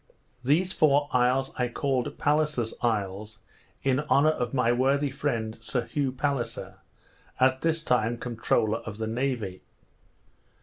[0.43, 3.37] These four isles I called Palliser's Isles,
[3.83, 6.77] in honour of my worthy friend Sir Hugh Palliser,
[7.39, 9.61] at this time comptroller of the navy.